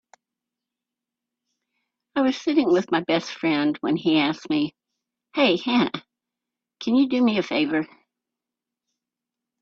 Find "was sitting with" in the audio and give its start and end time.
2.23-2.89